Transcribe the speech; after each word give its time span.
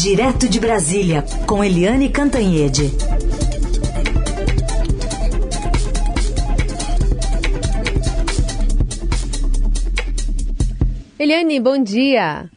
Direto 0.00 0.48
de 0.48 0.60
Brasília, 0.60 1.24
com 1.44 1.64
Eliane 1.64 2.08
Cantanhede. 2.08 2.84
Eliane, 11.18 11.58
bom 11.58 11.82
dia. 11.82 12.48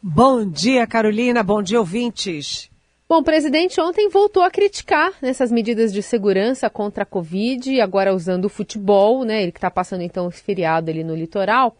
Bom 0.00 0.48
dia, 0.48 0.86
Carolina. 0.86 1.42
Bom 1.42 1.60
dia, 1.60 1.80
ouvintes. 1.80 2.70
Bom, 3.08 3.16
o 3.18 3.24
presidente 3.24 3.80
ontem 3.80 4.08
voltou 4.08 4.44
a 4.44 4.50
criticar 4.50 5.14
nessas 5.20 5.50
medidas 5.50 5.92
de 5.92 6.00
segurança 6.00 6.70
contra 6.70 7.02
a 7.02 7.06
Covid, 7.06 7.80
agora 7.80 8.14
usando 8.14 8.44
o 8.44 8.48
futebol, 8.48 9.24
né? 9.24 9.42
Ele 9.42 9.50
que 9.50 9.58
está 9.58 9.70
passando 9.70 10.02
então 10.02 10.28
esse 10.28 10.40
feriado 10.40 10.92
ali 10.92 11.02
no 11.02 11.16
litoral, 11.16 11.76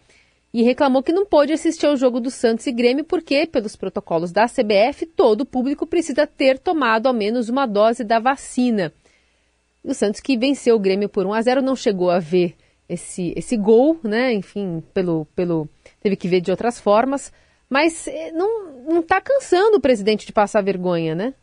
e 0.53 0.63
reclamou 0.63 1.03
que 1.03 1.13
não 1.13 1.27
pôde 1.27 1.53
assistir 1.53 1.87
ao 1.87 1.97
jogo 1.97 2.21
do 2.21 2.31
Santos 2.31 2.67
e 2.67 2.73
Grêmio 2.73 3.05
porque, 3.05 3.47
pelos 3.47 3.77
protocolos 3.77 4.33
da 4.33 4.47
CBF, 4.47 5.07
todo 5.07 5.43
o 5.43 5.47
público 5.47 5.87
precisa 5.87 6.27
ter 6.27 6.59
tomado 6.59 7.07
ao 7.07 7.15
menos 7.15 7.49
uma 7.49 7.67
dose 7.67 8.03
da 8.03 8.19
vacina. 8.19 8.93
O 9.85 9.95
Santos 9.95 10.21
que 10.21 10.37
venceu 10.37 10.77
o 10.77 10.81
Grêmio 10.81 11.09
por 11.09 11.27
1 11.27 11.33
a 11.35 11.43
0 11.43 11.63
não 11.63 11.77
chegou 11.77 12.11
a 12.11 12.19
ver 12.19 12.55
esse, 12.89 13.33
esse 13.37 13.57
gol, 13.57 13.99
né? 14.03 14.33
Enfim, 14.33 14.83
pelo, 14.95 15.27
pelo 15.37 15.69
teve 16.01 16.17
que 16.17 16.29
ver 16.29 16.41
de 16.41 16.51
outras 16.51 16.81
formas. 16.81 17.33
Mas 17.69 18.07
eh, 18.09 18.33
não 18.33 19.01
está 19.01 19.21
cansando 19.21 19.77
o 19.77 19.81
presidente 19.81 20.27
de 20.27 20.33
passar 20.33 20.63
vergonha, 20.63 21.15
né? 21.15 21.35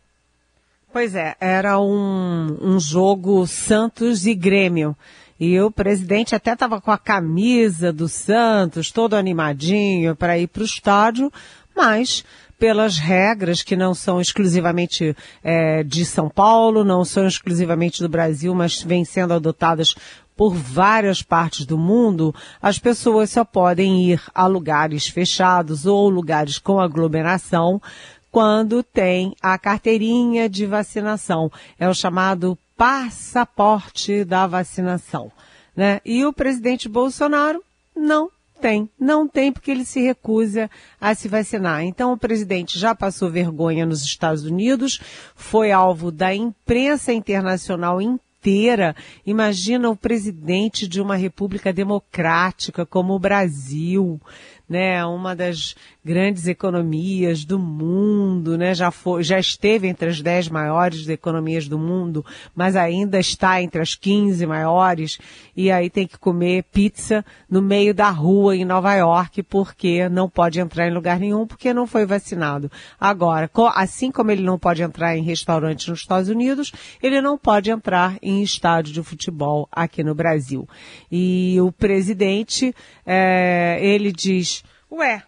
Pois 0.92 1.14
é, 1.14 1.36
era 1.40 1.80
um, 1.80 2.58
um 2.62 2.80
jogo 2.80 3.46
Santos 3.46 4.26
e 4.26 4.34
Grêmio. 4.34 4.96
E 5.40 5.60
o 5.60 5.70
presidente 5.70 6.34
até 6.34 6.54
estava 6.54 6.80
com 6.80 6.92
a 6.92 6.98
camisa 6.98 7.92
do 7.92 8.08
Santos, 8.08 8.92
todo 8.92 9.16
animadinho 9.16 10.16
para 10.16 10.38
ir 10.38 10.48
para 10.48 10.62
o 10.62 10.66
estádio, 10.66 11.32
mas 11.76 12.24
pelas 12.58 12.98
regras 12.98 13.62
que 13.62 13.76
não 13.76 13.94
são 13.94 14.22
exclusivamente 14.22 15.16
é, 15.44 15.84
de 15.84 16.06
São 16.06 16.30
Paulo, 16.30 16.86
não 16.86 17.04
são 17.04 17.28
exclusivamente 17.28 18.02
do 18.02 18.08
Brasil, 18.08 18.56
mas 18.56 18.82
vêm 18.82 19.04
sendo 19.04 19.34
adotadas 19.34 19.94
por 20.36 20.54
várias 20.54 21.22
partes 21.22 21.66
do 21.66 21.78
mundo, 21.78 22.36
as 22.62 22.78
pessoas 22.78 23.30
só 23.30 23.46
podem 23.46 24.12
ir 24.12 24.22
a 24.34 24.46
lugares 24.48 25.08
fechados 25.08 25.86
ou 25.86 26.10
lugares 26.10 26.58
com 26.58 26.80
aglomeração 26.80 27.82
quando 28.30 28.84
tem 28.84 29.34
a 29.42 29.58
carteirinha 29.58 30.50
de 30.50 30.66
vacinação. 30.66 31.50
É 31.80 31.88
o 31.88 31.94
chamado 31.94 32.58
passaporte 32.78 34.24
da 34.24 34.48
vacinação. 34.48 35.32
Né? 35.76 36.00
E 36.06 36.26
o 36.26 36.34
presidente 36.34 36.88
Bolsonaro 36.88 37.64
não 37.96 38.30
tem, 38.62 38.90
não 39.00 39.28
tem 39.28 39.52
porque 39.52 39.72
ele 39.72 39.86
se 39.86 40.02
recusa 40.02 40.70
a 41.00 41.14
se 41.14 41.28
vacinar. 41.28 41.84
Então 41.84 42.14
o 42.14 42.18
presidente 42.18 42.80
já 42.80 42.96
passou 42.96 43.30
vergonha 43.30 43.86
nos 43.86 44.04
Estados 44.04 44.44
Unidos, 44.44 45.00
foi 45.36 45.72
alvo 45.72 46.12
da 46.12 46.34
imprensa 46.34 47.14
internacional 47.14 48.02
inteira. 48.02 48.96
Imagina 49.26 49.90
o 49.90 49.96
presidente 49.96 50.88
de 50.88 51.02
uma 51.02 51.16
república 51.16 51.74
democrática 51.74 52.86
como 52.86 53.14
o 53.14 53.20
Brasil, 53.20 54.20
né? 54.68 55.06
Uma 55.06 55.36
das 55.36 55.76
grandes 56.04 56.48
economias 56.48 57.44
do 57.44 57.58
mundo, 57.58 58.58
né? 58.58 58.74
Já 58.76 58.92
foi, 58.92 59.24
já 59.24 59.40
esteve 59.40 59.88
entre 59.88 60.10
as 60.10 60.22
dez 60.22 60.48
maiores 60.48 61.08
economias 61.10 61.68
do 61.68 61.80
mundo, 61.80 62.24
mas 62.56 62.76
ainda 62.76 63.20
está 63.20 63.62
entre 63.62 63.82
as 63.82 63.96
15 63.96 64.46
maiores 64.46 65.18
e 65.56 65.72
aí 65.72 65.90
tem 65.90 66.06
que 66.06 66.18
comer 66.18 66.64
pizza 66.72 67.26
no 67.50 67.62
meio 67.62 67.94
da 67.94 68.10
rua 68.10 68.56
em 68.56 68.66
Nova 68.66 68.94
York 68.94 69.42
porque 69.44 70.08
não 70.10 70.30
pode 70.30 70.60
entrar 70.60 70.88
em 70.88 70.94
lugar 70.94 71.20
nenhum 71.20 71.48
porque 71.48 71.74
não 71.74 71.88
foi 71.88 72.06
vacinado. 72.06 72.72
Agora, 73.00 73.50
assim 73.74 74.12
como 74.12 74.32
ele 74.32 74.44
não 74.44 74.60
pode 74.60 74.84
entrar 74.84 75.18
em 75.18 75.24
restaurantes 75.24 75.88
nos 75.88 76.00
Estados 76.00 76.30
Unidos, 76.30 76.72
ele 77.02 77.22
não 77.22 77.38
pode 77.38 77.72
entrar 77.72 78.18
em 78.22 78.44
estádio 78.44 78.94
de 78.94 79.02
futebol 79.02 79.68
aqui 79.72 80.04
no 80.04 80.14
Brasil. 80.14 80.68
E 81.12 81.58
o 81.62 81.72
presidente, 81.72 82.76
é, 83.06 83.80
ele 83.82 84.12
diz, 84.12 84.64
ué, 84.92 85.24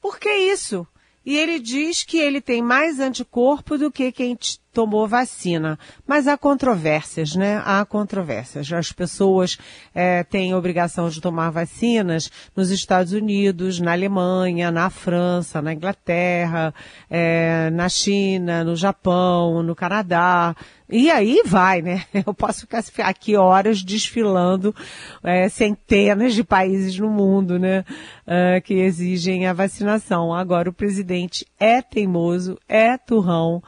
por 0.00 0.18
que 0.18 0.30
isso? 0.30 0.86
E 1.24 1.36
ele 1.36 1.58
diz 1.58 2.02
que 2.02 2.18
ele 2.18 2.40
tem 2.40 2.60
mais 2.60 2.98
anticorpo 2.98 3.78
do 3.78 3.90
que 3.90 4.10
quem 4.10 4.36
tomou 4.72 5.06
vacina. 5.06 5.78
Mas 6.06 6.26
há 6.26 6.36
controvérsias, 6.36 7.36
né? 7.36 7.62
Há 7.64 7.84
controvérsias. 7.84 8.72
As 8.72 8.90
pessoas 8.90 9.58
é, 9.94 10.24
têm 10.24 10.54
obrigação 10.54 11.08
de 11.08 11.20
tomar 11.20 11.50
vacinas 11.50 12.30
nos 12.56 12.70
Estados 12.70 13.12
Unidos, 13.12 13.78
na 13.80 13.92
Alemanha, 13.92 14.70
na 14.70 14.88
França, 14.88 15.60
na 15.60 15.74
Inglaterra, 15.74 16.74
é, 17.10 17.70
na 17.70 17.88
China, 17.88 18.64
no 18.64 18.74
Japão, 18.74 19.62
no 19.62 19.74
Canadá. 19.74 20.56
E 20.92 21.10
aí 21.10 21.42
vai, 21.46 21.80
né? 21.80 22.04
Eu 22.26 22.34
posso 22.34 22.60
ficar 22.60 22.82
aqui 23.08 23.34
horas 23.34 23.82
desfilando 23.82 24.74
é, 25.22 25.48
centenas 25.48 26.34
de 26.34 26.44
países 26.44 26.98
no 26.98 27.08
mundo, 27.08 27.58
né? 27.58 27.82
Uh, 28.26 28.60
que 28.62 28.74
exigem 28.74 29.46
a 29.46 29.52
vacinação. 29.52 30.34
Agora 30.34 30.68
o 30.68 30.72
presidente 30.72 31.46
é 31.58 31.80
teimoso, 31.80 32.58
é 32.68 32.96
turrão, 32.98 33.62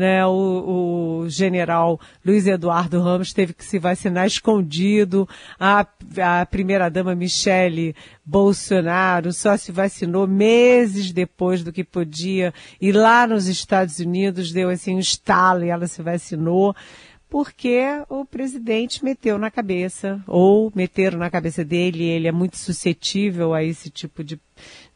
né? 0.00 0.26
O, 0.26 1.20
o 1.22 1.28
general 1.28 2.00
Luiz 2.24 2.46
Eduardo 2.46 3.00
Ramos 3.00 3.32
teve 3.32 3.52
que 3.52 3.64
se 3.64 3.78
vacinar 3.78 4.26
escondido. 4.26 5.28
A, 5.58 5.86
a 6.40 6.46
primeira-dama 6.46 7.14
Michele 7.14 7.94
Bolsonaro 8.24 9.32
só 9.32 9.56
se 9.56 9.70
vacinou 9.70 10.26
meses 10.26 11.12
depois 11.12 11.62
do 11.62 11.72
que 11.72 11.84
podia. 11.84 12.52
E 12.80 12.90
lá 12.90 13.26
nos 13.26 13.46
Estados 13.46 13.98
Unidos 13.98 14.50
deu 14.50 14.70
assim 14.70 14.96
um 14.96 14.98
estalo 14.98 15.64
e 15.64 15.68
ela 15.68 15.86
se 15.86 16.02
vacinou 16.02 16.74
porque 17.28 17.80
o 18.08 18.24
presidente 18.24 19.04
meteu 19.04 19.38
na 19.38 19.52
cabeça, 19.52 20.20
ou 20.26 20.72
meteram 20.74 21.16
na 21.16 21.30
cabeça 21.30 21.64
dele, 21.64 22.02
ele 22.02 22.26
é 22.26 22.32
muito 22.32 22.58
suscetível 22.58 23.54
a 23.54 23.62
esse 23.62 23.88
tipo 23.88 24.24
de, 24.24 24.40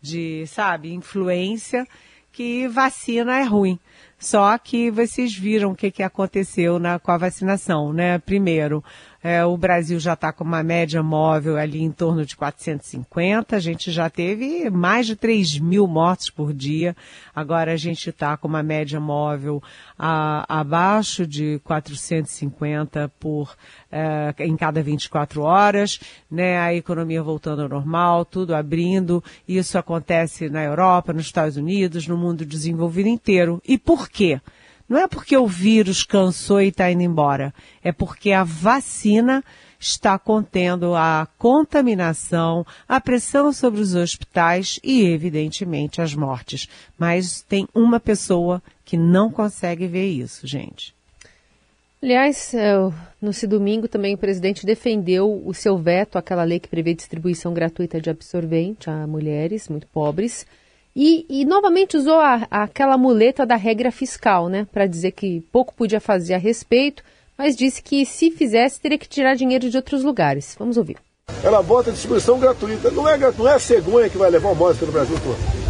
de 0.02 0.44
sabe, 0.48 0.92
influência, 0.92 1.86
que 2.34 2.66
vacina 2.66 3.38
é 3.38 3.44
ruim. 3.44 3.78
Só 4.18 4.58
que 4.58 4.90
vocês 4.90 5.32
viram 5.34 5.70
o 5.70 5.76
que, 5.76 5.90
que 5.90 6.02
aconteceu 6.02 6.78
na, 6.78 6.98
com 6.98 7.12
a 7.12 7.16
vacinação, 7.16 7.92
né? 7.92 8.18
Primeiro, 8.18 8.82
é, 9.24 9.42
o 9.42 9.56
Brasil 9.56 9.98
já 9.98 10.12
está 10.12 10.30
com 10.30 10.44
uma 10.44 10.62
média 10.62 11.02
móvel 11.02 11.56
ali 11.56 11.82
em 11.82 11.90
torno 11.90 12.26
de 12.26 12.36
450. 12.36 13.56
A 13.56 13.58
gente 13.58 13.90
já 13.90 14.10
teve 14.10 14.68
mais 14.68 15.06
de 15.06 15.16
3 15.16 15.58
mil 15.60 15.86
mortes 15.86 16.28
por 16.28 16.52
dia. 16.52 16.94
Agora 17.34 17.72
a 17.72 17.76
gente 17.76 18.10
está 18.10 18.36
com 18.36 18.46
uma 18.46 18.62
média 18.62 19.00
móvel 19.00 19.62
a, 19.98 20.44
abaixo 20.60 21.26
de 21.26 21.58
450 21.64 23.10
por 23.18 23.56
é, 23.90 24.34
em 24.40 24.58
cada 24.58 24.82
24 24.82 25.40
horas, 25.40 25.98
né? 26.30 26.58
A 26.58 26.74
economia 26.74 27.22
voltando 27.22 27.62
ao 27.62 27.68
normal, 27.68 28.26
tudo 28.26 28.54
abrindo. 28.54 29.24
Isso 29.48 29.78
acontece 29.78 30.50
na 30.50 30.62
Europa, 30.62 31.14
nos 31.14 31.24
Estados 31.24 31.56
Unidos, 31.56 32.06
no 32.06 32.18
mundo 32.18 32.44
desenvolvido 32.44 33.08
inteiro. 33.08 33.58
E 33.66 33.78
por 33.78 34.10
quê? 34.10 34.38
Não 34.88 34.98
é 34.98 35.08
porque 35.08 35.36
o 35.36 35.46
vírus 35.46 36.02
cansou 36.02 36.60
e 36.60 36.68
está 36.68 36.90
indo 36.90 37.02
embora, 37.02 37.54
é 37.82 37.90
porque 37.90 38.32
a 38.32 38.44
vacina 38.44 39.42
está 39.78 40.18
contendo 40.18 40.94
a 40.94 41.28
contaminação, 41.38 42.66
a 42.88 43.00
pressão 43.00 43.52
sobre 43.52 43.80
os 43.80 43.94
hospitais 43.94 44.78
e, 44.82 45.04
evidentemente, 45.04 46.00
as 46.00 46.14
mortes. 46.14 46.68
Mas 46.98 47.42
tem 47.42 47.66
uma 47.74 48.00
pessoa 48.00 48.62
que 48.84 48.96
não 48.96 49.30
consegue 49.30 49.86
ver 49.86 50.06
isso, 50.06 50.46
gente. 50.46 50.94
Aliás, 52.02 52.52
é, 52.52 52.74
nesse 53.20 53.46
domingo 53.46 53.88
também 53.88 54.14
o 54.14 54.18
presidente 54.18 54.66
defendeu 54.66 55.42
o 55.44 55.54
seu 55.54 55.78
veto 55.78 56.18
àquela 56.18 56.44
lei 56.44 56.60
que 56.60 56.68
prevê 56.68 56.92
distribuição 56.92 57.54
gratuita 57.54 57.98
de 57.98 58.10
absorvente 58.10 58.90
a 58.90 59.06
mulheres 59.06 59.70
muito 59.70 59.86
pobres. 59.86 60.46
E, 60.96 61.26
e 61.28 61.44
novamente 61.44 61.96
usou 61.96 62.20
a, 62.20 62.46
aquela 62.50 62.96
muleta 62.96 63.44
da 63.44 63.56
regra 63.56 63.90
fiscal, 63.90 64.48
né, 64.48 64.66
para 64.72 64.86
dizer 64.86 65.10
que 65.10 65.40
pouco 65.50 65.74
podia 65.74 66.00
fazer 66.00 66.34
a 66.34 66.38
respeito, 66.38 67.02
mas 67.36 67.56
disse 67.56 67.82
que 67.82 68.06
se 68.06 68.30
fizesse 68.30 68.80
teria 68.80 68.98
que 68.98 69.08
tirar 69.08 69.34
dinheiro 69.34 69.68
de 69.68 69.76
outros 69.76 70.04
lugares. 70.04 70.54
Vamos 70.58 70.76
ouvir. 70.76 70.96
Ela 71.42 71.62
bota 71.62 71.90
distribuição 71.90 72.38
gratuita. 72.38 72.90
Não 72.90 73.08
é, 73.08 73.16
não 73.16 73.48
é 73.48 73.54
a 73.54 73.58
cegonha 73.58 74.08
que 74.08 74.18
vai 74.18 74.30
levar 74.30 74.50
o 74.50 74.54
móvel 74.54 74.76
pelo 74.76 74.92
Brasil 74.92 75.16
todo. 75.22 75.64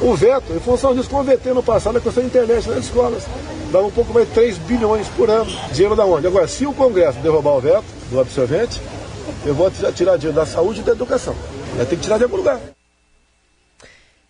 O 0.00 0.14
veto, 0.14 0.52
em 0.52 0.60
função 0.60 0.94
disso, 0.94 1.08
VT 1.08 1.54
no 1.54 1.62
passado, 1.62 1.98
a 1.98 2.00
questão 2.00 2.22
da 2.22 2.28
internet 2.28 2.68
nas 2.68 2.84
escolas. 2.84 3.24
Dava 3.70 3.86
um 3.86 3.90
pouco 3.90 4.12
mais 4.12 4.28
de 4.28 4.34
3 4.34 4.58
bilhões 4.58 5.08
por 5.08 5.30
ano. 5.30 5.50
Dinheiro 5.72 5.96
da 5.96 6.04
onde? 6.04 6.26
Agora, 6.26 6.46
se 6.46 6.66
o 6.66 6.74
Congresso 6.74 7.18
derrubar 7.20 7.56
o 7.56 7.60
veto 7.60 7.84
do 8.10 8.20
absorvente, 8.20 8.80
eu 9.46 9.54
vou 9.54 9.70
tirar 9.70 10.16
dinheiro 10.16 10.32
da 10.32 10.44
saúde 10.44 10.80
e 10.80 10.82
da 10.82 10.92
educação. 10.92 11.34
Ter 11.88 11.96
que 11.96 12.02
tirar 12.02 12.18
de 12.18 12.24
algum 12.24 12.36
lugar. 12.36 12.60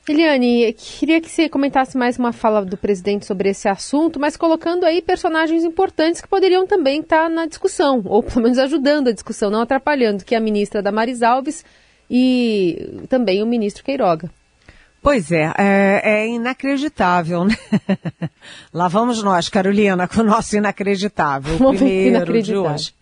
Eliane, 0.09 0.73
queria 0.73 1.21
que 1.21 1.31
você 1.31 1.49
comentasse 1.49 1.97
mais 1.97 2.19
uma 2.19 2.33
fala 2.33 2.65
do 2.65 2.77
presidente 2.77 3.25
sobre 3.25 3.51
esse 3.51 3.69
assunto, 3.69 4.19
mas 4.19 4.37
colocando 4.37 4.85
aí 4.85 5.01
personagens 5.01 5.63
importantes 5.63 6.21
que 6.21 6.27
poderiam 6.27 6.67
também 6.67 7.01
estar 7.01 7.31
na 7.31 7.47
discussão, 7.47 8.03
ou 8.07 8.21
pelo 8.21 8.43
menos 8.43 8.59
ajudando 8.59 9.09
a 9.09 9.13
discussão, 9.13 9.49
não 9.49 9.61
atrapalhando, 9.61 10.25
que 10.25 10.35
é 10.35 10.39
a 10.39 10.41
ministra 10.41 10.83
Damares 10.83 11.23
Alves 11.23 11.65
e 12.11 13.05
também 13.09 13.45
o 13.45 13.47
ministro 13.47 13.85
Queiroga. 13.85 14.29
Pois 15.01 15.31
é, 15.31 15.53
é, 15.57 16.01
é 16.05 16.29
inacreditável, 16.29 17.45
né? 17.45 17.57
Lá 18.73 18.89
vamos 18.89 19.23
nós, 19.23 19.49
Carolina, 19.49 20.07
com 20.09 20.21
o 20.21 20.25
nosso 20.25 20.57
inacreditável, 20.57 21.55
o 21.55 21.75
primeiro 21.75 22.09
inacreditável. 22.09 22.43
de 22.43 22.57
hoje. 22.57 22.95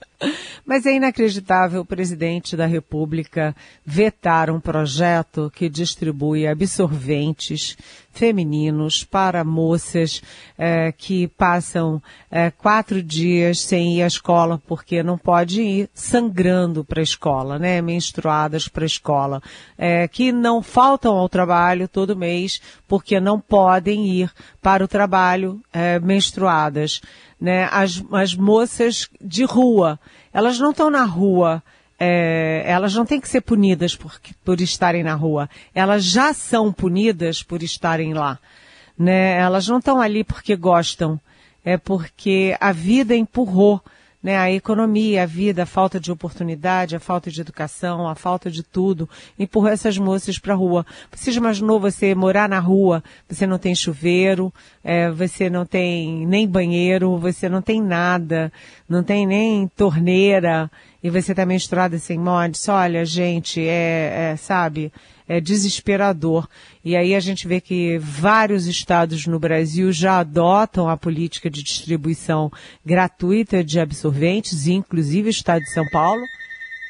Mas 0.65 0.87
é 0.87 0.95
inacreditável 0.95 1.81
o 1.81 1.85
presidente 1.85 2.57
da 2.57 2.67
República 2.67 3.57
vetar 3.85 4.51
um 4.51 4.61
projeto 4.61 5.51
que 5.55 5.69
distribui 5.69 6.47
absorventes 6.47 7.77
femininos 8.13 9.05
para 9.05 9.45
moças 9.45 10.21
é, 10.59 10.93
que 10.93 11.29
passam 11.29 12.03
é, 12.31 12.51
quatro 12.51 13.03
dias 13.03 13.61
sem 13.61 13.99
ir 13.99 14.03
à 14.03 14.07
escola 14.07 14.61
porque 14.67 15.03
não 15.03 15.17
pode 15.17 15.63
ir 15.63 15.91
sangrando 15.95 16.85
para 16.85 17.01
a 17.01 17.03
escola, 17.03 17.59
né? 17.59 17.81
Menstruadas 17.81 18.69
para 18.69 18.85
a 18.85 18.87
escola, 18.87 19.43
é, 19.79 20.07
que 20.09 20.33
não 20.33 20.63
faltam 20.63 21.17
ao 21.17 21.29
trabalho 21.29 21.89
todo 21.89 22.17
mês 22.17 22.61
porque 22.87 23.21
não 23.21 23.41
podem 23.41 24.07
ir 24.07 24.31
para 24.61 24.85
o 24.85 24.89
trabalho 24.89 25.61
menstruadas, 26.03 27.01
né? 27.41 27.69
As, 27.71 28.03
as 28.13 28.35
moças 28.35 29.09
de 29.21 29.45
rua 29.45 29.99
elas 30.33 30.59
não 30.59 30.71
estão 30.71 30.91
na 30.91 31.05
rua, 31.05 31.63
é, 31.99 32.63
elas 32.67 32.95
não 32.95 33.05
têm 33.05 33.21
que 33.21 33.29
ser 33.29 33.41
punidas 33.41 33.97
por, 33.97 34.19
por 34.45 34.61
estarem 34.61 35.03
na 35.03 35.15
rua. 35.15 35.49
Elas 35.75 36.05
já 36.05 36.33
são 36.33 36.73
punidas 36.73 37.43
por 37.43 37.63
estarem 37.63 38.15
lá. 38.15 38.39
Né? 38.99 39.37
Elas 39.39 39.67
não 39.67 39.79
estão 39.79 40.01
ali 40.01 40.23
porque 40.23 40.55
gostam, 40.57 41.21
é 41.65 41.77
porque 41.77 42.57
a 42.61 42.73
vida 42.73 43.15
empurrou 43.15 43.83
né, 44.23 44.37
a 44.37 44.51
economia, 44.51 45.23
a 45.23 45.27
vida, 45.27 45.63
a 45.63 45.67
falta 45.67 45.99
de 45.99 46.13
oportunidade, 46.13 46.95
a 46.95 47.01
falta 47.01 47.31
de 47.31 47.41
educação, 47.41 48.07
a 48.07 48.15
falta 48.15 48.51
de 48.51 48.63
tudo, 48.63 49.09
empurrou 49.39 49.71
essas 49.71 49.97
moças 49.97 50.39
para 50.39 50.53
a 50.53 50.57
rua. 50.57 50.85
Você 51.11 51.31
imaginou 51.31 51.81
você 51.81 52.15
morar 52.15 52.49
na 52.49 52.59
rua, 52.59 53.03
você 53.29 53.47
não 53.47 53.59
tem 53.59 53.75
chuveiro, 53.75 54.53
é, 54.85 55.11
você 55.11 55.49
não 55.49 55.65
tem 55.65 56.27
nem 56.27 56.47
banheiro, 56.47 57.17
você 57.17 57.49
não 57.49 57.63
tem 57.63 57.81
nada, 57.81 58.53
não 58.89 59.03
tem 59.03 59.27
nem 59.27 59.67
torneira, 59.69 60.71
e 61.03 61.09
você 61.09 61.33
está 61.33 61.47
menstruada 61.47 61.99
sem 61.99 62.19
mods? 62.19 62.69
Olha, 62.69 63.05
gente, 63.05 63.67
é, 63.67 64.33
é 64.33 64.37
sabe, 64.37 64.93
é 65.31 65.41
desesperador. 65.41 66.49
E 66.85 66.97
aí 66.97 67.15
a 67.15 67.21
gente 67.21 67.47
vê 67.47 67.61
que 67.61 67.97
vários 67.99 68.67
estados 68.67 69.29
no 69.29 69.39
Brasil 69.39 69.93
já 69.93 70.19
adotam 70.19 70.89
a 70.89 70.97
política 70.97 71.49
de 71.49 71.63
distribuição 71.63 72.51
gratuita 72.85 73.63
de 73.63 73.79
absorventes, 73.79 74.67
inclusive 74.67 75.29
o 75.29 75.31
estado 75.31 75.61
de 75.61 75.73
São 75.73 75.89
Paulo, 75.89 76.21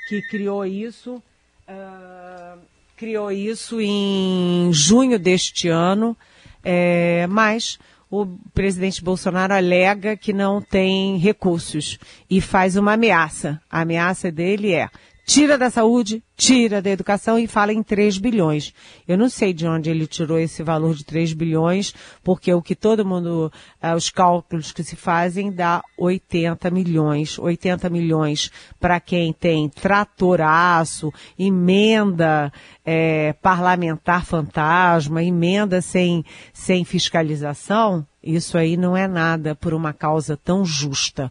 que 0.09 0.23
criou 0.23 0.65
isso, 0.65 1.23
uh, 1.69 2.59
criou 2.97 3.31
isso 3.31 3.79
em 3.79 4.71
junho 4.73 5.19
deste 5.19 5.69
ano, 5.69 6.17
é, 6.65 7.27
mas 7.27 7.79
o 8.11 8.25
presidente 8.55 9.05
Bolsonaro 9.05 9.53
alega 9.53 10.17
que 10.17 10.33
não 10.33 10.63
tem 10.63 11.19
recursos 11.19 11.99
e 12.29 12.41
faz 12.41 12.75
uma 12.75 12.95
ameaça. 12.95 13.61
A 13.71 13.83
ameaça 13.83 14.33
dele 14.33 14.73
é 14.73 14.89
tira 15.31 15.57
da 15.57 15.71
saúde, 15.71 16.25
tira 16.37 16.83
da 16.83 16.91
educação 16.91 17.39
e 17.39 17.47
fala 17.47 17.73
em 17.73 17.85
3 17.85 18.19
bilhões. 18.19 18.75
Eu 19.07 19.17
não 19.17 19.29
sei 19.29 19.53
de 19.53 19.65
onde 19.65 19.89
ele 19.89 20.05
tirou 20.05 20.41
esse 20.41 20.61
valor 20.61 20.93
de 20.97 21.05
3 21.05 21.35
bilhões, 21.35 21.95
porque 22.25 22.53
o 22.53 22.61
que 22.61 22.75
todo 22.75 23.07
mundo, 23.07 23.53
uh, 23.81 23.95
os 23.95 24.11
cálculos 24.11 24.73
que 24.73 24.83
se 24.83 24.97
fazem 24.97 25.53
dá 25.53 25.83
80 25.97 26.69
milhões. 26.73 27.39
80 27.39 27.89
milhões 27.91 28.51
para 28.81 28.99
quem 28.99 29.33
tem 29.33 29.69
tratoraço, 29.69 31.13
emenda 31.39 32.53
é, 32.85 33.33
parlamentar 33.35 34.25
fantasma, 34.25 35.23
emenda 35.23 35.81
sem, 35.81 36.25
sem 36.53 36.85
fiscalização, 36.85 38.05
isso 38.23 38.59
aí 38.59 38.77
não 38.77 38.97
é 38.97 39.09
nada 39.09 39.55
por 39.55 39.73
uma 39.73 39.93
causa 39.93 40.37
tão 40.37 40.65
justa 40.65 41.31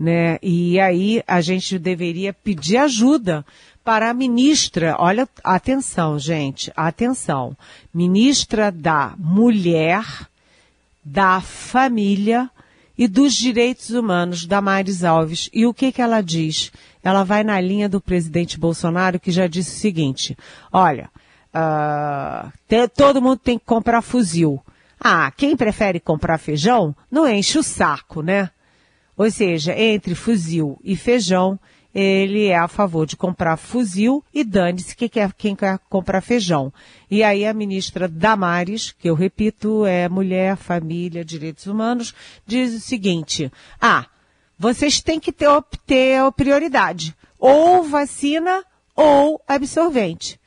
né? 0.00 0.38
E 0.42 0.80
aí 0.80 1.22
a 1.26 1.42
gente 1.42 1.78
deveria 1.78 2.32
pedir 2.32 2.78
ajuda 2.78 3.44
para 3.84 4.08
a 4.08 4.14
ministra, 4.14 4.96
olha, 4.98 5.28
atenção, 5.44 6.18
gente, 6.18 6.72
atenção, 6.74 7.54
ministra 7.92 8.72
da 8.72 9.14
Mulher, 9.18 10.02
da 11.04 11.42
Família 11.42 12.48
e 12.96 13.06
dos 13.06 13.34
Direitos 13.34 13.90
Humanos, 13.90 14.46
Damares 14.46 15.04
Alves. 15.04 15.50
E 15.52 15.66
o 15.66 15.74
que 15.74 15.92
que 15.92 16.00
ela 16.00 16.22
diz? 16.22 16.72
Ela 17.02 17.22
vai 17.22 17.44
na 17.44 17.60
linha 17.60 17.88
do 17.88 18.00
presidente 18.00 18.58
Bolsonaro, 18.58 19.20
que 19.20 19.30
já 19.30 19.46
disse 19.46 19.76
o 19.76 19.80
seguinte, 19.80 20.36
olha, 20.72 21.10
uh, 21.54 22.50
te, 22.66 22.88
todo 22.88 23.20
mundo 23.20 23.38
tem 23.38 23.58
que 23.58 23.66
comprar 23.66 24.00
fuzil. 24.00 24.62
Ah, 25.00 25.32
quem 25.34 25.56
prefere 25.56 25.98
comprar 25.98 26.36
feijão, 26.36 26.94
não 27.10 27.26
enche 27.26 27.58
o 27.58 27.62
saco, 27.62 28.20
né? 28.20 28.50
Ou 29.16 29.30
seja, 29.30 29.74
entre 29.78 30.14
fuzil 30.14 30.78
e 30.84 30.94
feijão, 30.94 31.58
ele 31.94 32.46
é 32.46 32.56
a 32.56 32.68
favor 32.68 33.06
de 33.06 33.16
comprar 33.16 33.56
fuzil 33.56 34.22
e 34.32 34.44
dane-se 34.44 34.94
que 34.94 35.08
quer, 35.08 35.32
quem 35.32 35.56
quer 35.56 35.78
comprar 35.88 36.20
feijão. 36.20 36.72
E 37.10 37.22
aí 37.22 37.44
a 37.46 37.52
ministra 37.52 38.06
Damares, 38.06 38.92
que 38.92 39.08
eu 39.08 39.14
repito, 39.14 39.84
é 39.84 40.08
Mulher, 40.08 40.56
Família, 40.56 41.24
Direitos 41.24 41.66
Humanos, 41.66 42.14
diz 42.46 42.74
o 42.74 42.80
seguinte, 42.80 43.50
ah, 43.80 44.06
vocês 44.58 45.00
têm 45.00 45.18
que 45.18 45.32
ter, 45.32 45.48
ter 45.86 46.30
prioridade, 46.32 47.16
ou 47.38 47.82
vacina 47.82 48.62
ou 48.94 49.40
absorvente. 49.48 50.38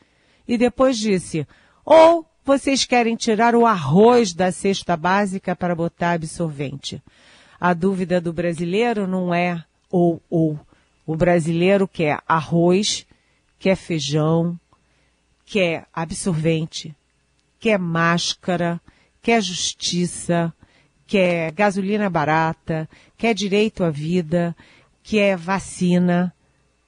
E 0.47 0.57
depois 0.57 0.97
disse, 0.97 1.47
ou 1.83 2.25
vocês 2.45 2.84
querem 2.84 3.16
tirar 3.16 3.56
o 3.56 3.66
arroz 3.66 4.34
da 4.34 4.51
cesta 4.51 4.98
básica 4.98 5.56
para 5.56 5.74
botar 5.74 6.12
absorvente. 6.12 7.01
A 7.60 7.74
dúvida 7.74 8.19
do 8.19 8.34
brasileiro 8.34 9.07
não 9.07 9.34
é 9.34 9.63
ou 9.90 10.22
ou. 10.30 10.60
O 11.06 11.16
brasileiro 11.16 11.88
quer 11.88 12.22
arroz, 12.28 13.06
quer 13.60 13.75
feijão, 13.75 14.60
quer 15.45 15.86
absorvente, 15.94 16.94
quer 17.60 17.80
máscara, 17.80 18.80
quer 19.22 19.42
justiça, 19.42 20.54
quer 21.07 21.51
gasolina 21.51 22.10
barata, 22.10 22.90
quer 23.18 23.34
direito 23.34 23.84
à 23.84 23.90
vida, 23.90 24.56
quer 25.01 25.38
vacina. 25.38 26.34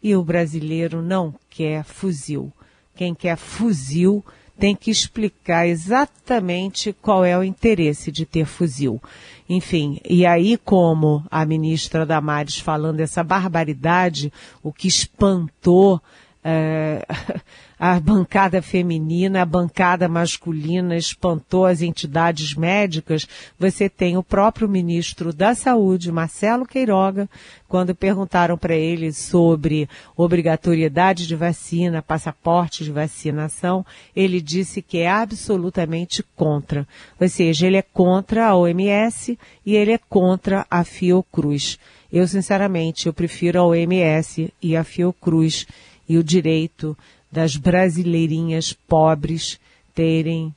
E 0.03 0.15
o 0.15 0.23
brasileiro 0.23 1.01
não 1.01 1.33
quer 1.49 1.83
fuzil. 1.83 2.51
Quem 2.95 3.15
quer 3.15 3.37
fuzil 3.37 4.23
tem 4.57 4.75
que 4.75 4.89
explicar 4.89 5.67
exatamente 5.67 6.93
qual 6.93 7.25
é 7.25 7.37
o 7.37 7.43
interesse 7.43 8.11
de 8.11 8.25
ter 8.25 8.45
fuzil. 8.45 9.01
Enfim, 9.47 9.99
e 10.07 10.25
aí 10.25 10.57
como 10.57 11.23
a 11.29 11.45
ministra 11.45 12.05
Damares 12.05 12.57
falando 12.57 12.99
essa 12.99 13.23
barbaridade, 13.23 14.31
o 14.63 14.71
que 14.71 14.87
espantou 14.87 16.01
é, 16.47 17.03
a 17.79 17.99
bancada 17.99 18.61
feminina, 18.61 19.41
a 19.41 19.45
bancada 19.45 20.07
masculina 20.07 20.95
espantou 20.95 21.65
as 21.65 21.81
entidades 21.81 22.53
médicas, 22.53 23.27
você 23.57 23.89
tem 23.89 24.15
o 24.15 24.21
próprio 24.21 24.69
ministro 24.69 25.33
da 25.33 25.55
Saúde, 25.55 26.11
Marcelo 26.11 26.63
Queiroga, 26.63 27.27
quando 27.67 27.95
perguntaram 27.95 28.59
para 28.59 28.75
ele 28.75 29.11
sobre 29.11 29.89
obrigatoriedade 30.15 31.25
de 31.25 31.35
vacina, 31.35 32.03
passaporte 32.03 32.83
de 32.83 32.91
vacinação, 32.91 33.83
ele 34.15 34.39
disse 34.39 34.83
que 34.83 34.99
é 34.99 35.09
absolutamente 35.09 36.23
contra. 36.35 36.87
Ou 37.19 37.27
seja, 37.27 37.65
ele 37.65 37.77
é 37.77 37.81
contra 37.81 38.49
a 38.49 38.55
OMS 38.55 39.37
e 39.65 39.75
ele 39.75 39.93
é 39.93 39.97
contra 39.97 40.63
a 40.69 40.83
Fiocruz. 40.83 41.79
Eu, 42.13 42.27
sinceramente, 42.27 43.07
eu 43.07 43.13
prefiro 43.13 43.59
a 43.59 43.65
OMS 43.65 44.53
e 44.61 44.77
a 44.77 44.83
Fiocruz 44.83 45.65
e 46.07 46.17
o 46.17 46.23
direito 46.23 46.97
das 47.31 47.55
brasileirinhas 47.55 48.73
pobres 48.73 49.59
terem 49.93 50.53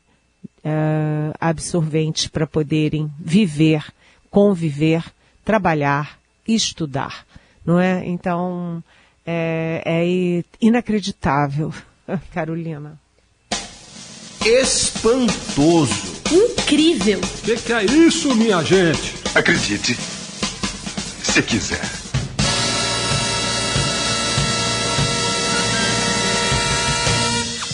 uh, 0.65 1.35
absorventes 1.41 2.27
para 2.27 2.47
poderem 2.47 3.11
viver, 3.19 3.85
conviver, 4.31 5.05
trabalhar, 5.45 6.19
estudar, 6.47 7.27
não 7.65 7.81
é? 7.81 8.07
Então 8.07 8.83
é, 9.27 9.83
é 9.85 10.45
inacreditável, 10.61 11.73
Carolina. 12.33 12.99
Espantoso. 14.45 16.19
Incrível. 16.31 17.21
O 17.21 17.43
que, 17.43 17.57
que 17.57 17.73
é 17.73 17.85
isso, 17.85 18.35
minha 18.35 18.63
gente? 18.63 19.15
Acredite, 19.35 19.95
se 21.23 21.43
quiser. 21.43 21.98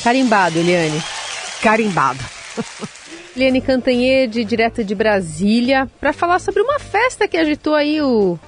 Carimbado, 0.04 0.58
Eliane. 0.58 1.02
Carimbado. 1.62 2.20
Eliane 3.34 3.62
Cantanhede, 3.62 4.44
direto 4.44 4.84
de 4.84 4.94
Brasília, 4.94 5.90
para 5.99 6.12
falar 6.12 6.38
sobre 6.40 6.61
uma 6.61 6.78
festa 6.78 7.26
que 7.26 7.38
agitou 7.38 7.75
aí 7.75 8.02
o, 8.02 8.38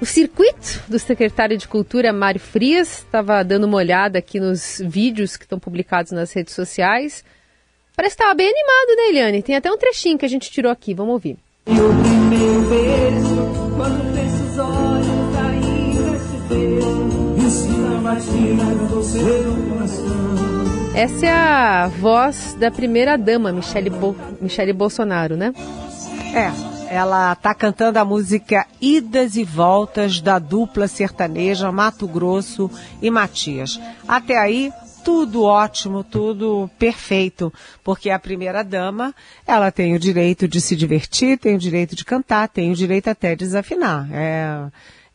o 0.00 0.06
circuito 0.06 0.82
do 0.88 0.98
secretário 0.98 1.58
de 1.58 1.68
Cultura, 1.68 2.10
Mário 2.10 2.40
Frias. 2.40 3.00
Estava 3.00 3.44
dando 3.44 3.64
uma 3.64 3.76
olhada 3.76 4.18
aqui 4.18 4.40
nos 4.40 4.80
vídeos 4.82 5.36
que 5.36 5.44
estão 5.44 5.58
publicados 5.58 6.10
nas 6.10 6.32
redes 6.32 6.54
sociais. 6.54 7.22
Parece 7.94 8.16
que 8.16 8.22
estava 8.22 8.34
bem 8.34 8.48
animado, 8.48 8.96
né, 8.96 9.08
Eliane? 9.10 9.42
Tem 9.42 9.56
até 9.56 9.70
um 9.70 9.76
trechinho 9.76 10.16
que 10.16 10.24
a 10.24 10.28
gente 10.28 10.50
tirou 10.50 10.72
aqui, 10.72 10.94
vamos 10.94 11.12
ouvir. 11.12 11.36
E 11.66 11.72
o 11.72 12.02
primeiro 12.02 12.62
beijo, 12.62 13.76
quando 13.76 14.14
fecho 14.14 14.42
os 14.42 14.58
olhos, 14.58 15.36
ainda 15.36 16.18
se 16.18 16.36
vejo, 16.48 17.36
ensina 17.46 17.98
a 17.98 18.00
batida 18.00 18.64
do 18.86 19.04
seu 19.04 19.68
coração. 19.68 20.27
Essa 20.98 21.26
é 21.26 21.30
a 21.30 21.86
voz 21.86 22.54
da 22.54 22.72
primeira 22.72 23.16
dama, 23.16 23.52
Michele, 23.52 23.88
Bo 23.88 24.16
Michele 24.40 24.72
Bolsonaro, 24.72 25.36
né? 25.36 25.54
É, 26.34 26.92
ela 26.92 27.36
tá 27.36 27.54
cantando 27.54 28.00
a 28.00 28.04
música 28.04 28.66
Idas 28.80 29.36
e 29.36 29.44
Voltas 29.44 30.20
da 30.20 30.40
dupla 30.40 30.88
sertaneja 30.88 31.70
Mato 31.70 32.08
Grosso 32.08 32.68
e 33.00 33.12
Matias. 33.12 33.80
Até 34.08 34.36
aí, 34.36 34.72
tudo 35.04 35.44
ótimo, 35.44 36.02
tudo 36.02 36.68
perfeito, 36.80 37.52
porque 37.84 38.10
a 38.10 38.18
primeira 38.18 38.64
dama, 38.64 39.14
ela 39.46 39.70
tem 39.70 39.94
o 39.94 40.00
direito 40.00 40.48
de 40.48 40.60
se 40.60 40.74
divertir, 40.74 41.38
tem 41.38 41.54
o 41.54 41.60
direito 41.60 41.94
de 41.94 42.04
cantar, 42.04 42.48
tem 42.48 42.72
o 42.72 42.74
direito 42.74 43.08
até 43.08 43.36
de 43.36 43.44
desafinar. 43.44 44.08
É, 44.12 44.66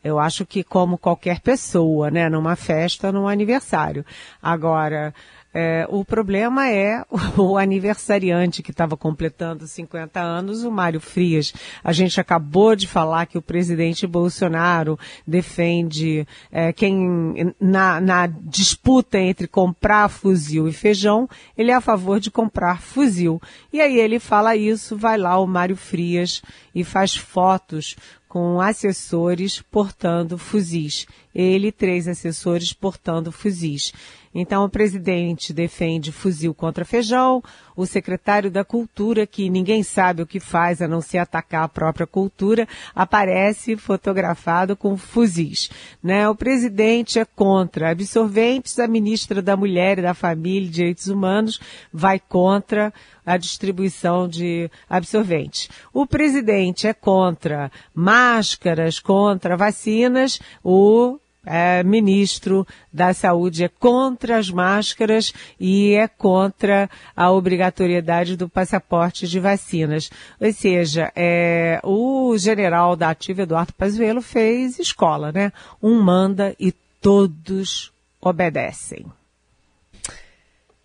eu 0.02 0.18
acho 0.18 0.46
que 0.46 0.64
como 0.64 0.96
qualquer 0.96 1.40
pessoa, 1.40 2.10
né, 2.10 2.30
numa 2.30 2.56
festa, 2.56 3.12
num 3.12 3.28
aniversário. 3.28 4.04
Agora, 4.42 5.14
é, 5.56 5.86
o 5.88 6.04
problema 6.04 6.68
é 6.68 7.04
o 7.38 7.56
aniversariante 7.56 8.60
que 8.60 8.72
estava 8.72 8.96
completando 8.96 9.68
50 9.68 10.20
anos, 10.20 10.64
o 10.64 10.70
Mário 10.70 11.00
Frias. 11.00 11.54
A 11.82 11.92
gente 11.92 12.20
acabou 12.20 12.74
de 12.74 12.88
falar 12.88 13.26
que 13.26 13.38
o 13.38 13.42
presidente 13.42 14.04
Bolsonaro 14.04 14.98
defende 15.24 16.26
é, 16.50 16.72
quem 16.72 17.54
na, 17.60 18.00
na 18.00 18.26
disputa 18.26 19.16
entre 19.16 19.46
comprar 19.46 20.08
fuzil 20.08 20.66
e 20.66 20.72
feijão, 20.72 21.28
ele 21.56 21.70
é 21.70 21.74
a 21.74 21.80
favor 21.80 22.18
de 22.18 22.32
comprar 22.32 22.82
fuzil. 22.82 23.40
E 23.72 23.80
aí 23.80 23.96
ele 23.96 24.18
fala 24.18 24.56
isso, 24.56 24.96
vai 24.96 25.16
lá 25.16 25.38
o 25.38 25.46
Mário 25.46 25.76
Frias 25.76 26.42
e 26.74 26.82
faz 26.82 27.14
fotos 27.14 27.94
com 28.34 28.60
assessores 28.60 29.62
portando 29.62 30.36
fuzis. 30.36 31.06
Ele, 31.32 31.70
três 31.70 32.08
assessores 32.08 32.72
portando 32.72 33.30
fuzis. 33.30 33.92
Então, 34.34 34.64
o 34.64 34.68
presidente 34.68 35.52
defende 35.52 36.10
fuzil 36.10 36.52
contra 36.52 36.84
feijão, 36.84 37.42
o 37.76 37.86
secretário 37.86 38.50
da 38.50 38.64
Cultura, 38.64 39.26
que 39.26 39.48
ninguém 39.48 39.82
sabe 39.82 40.22
o 40.22 40.26
que 40.26 40.40
faz 40.40 40.82
a 40.82 40.88
não 40.88 41.00
ser 41.00 41.18
atacar 41.18 41.64
a 41.64 41.68
própria 41.68 42.06
cultura, 42.06 42.66
aparece 42.94 43.76
fotografado 43.76 44.76
com 44.76 44.96
fuzis. 44.96 45.70
Né? 46.02 46.28
O 46.28 46.34
presidente 46.34 47.18
é 47.18 47.24
contra 47.24 47.90
absorventes, 47.90 48.78
a 48.78 48.88
ministra 48.88 49.40
da 49.40 49.56
Mulher 49.56 49.98
e 49.98 50.02
da 50.02 50.14
Família 50.14 50.66
e 50.66 50.70
Direitos 50.70 51.06
Humanos 51.06 51.60
vai 51.92 52.18
contra 52.18 52.92
a 53.24 53.36
distribuição 53.36 54.28
de 54.28 54.70
absorventes. 54.88 55.68
O 55.92 56.06
presidente 56.06 56.86
é 56.86 56.92
contra 56.92 57.70
máscaras, 57.94 58.98
contra 58.98 59.56
vacinas, 59.56 60.40
o 60.62 61.18
é, 61.44 61.82
ministro 61.82 62.66
da 62.92 63.12
Saúde 63.12 63.64
é 63.64 63.68
contra 63.68 64.38
as 64.38 64.50
máscaras 64.50 65.32
e 65.58 65.94
é 65.94 66.08
contra 66.08 66.88
a 67.16 67.30
obrigatoriedade 67.30 68.36
do 68.36 68.48
passaporte 68.48 69.26
de 69.26 69.38
vacinas. 69.40 70.10
Ou 70.40 70.52
seja, 70.52 71.12
é, 71.14 71.80
o 71.82 72.36
general 72.38 72.96
da 72.96 73.10
ativa, 73.10 73.42
Eduardo 73.42 73.72
Pazuello, 73.72 74.22
fez 74.22 74.78
escola, 74.78 75.32
né? 75.32 75.52
Um 75.82 76.00
manda 76.00 76.54
e 76.58 76.72
todos 77.00 77.92
obedecem. 78.20 79.06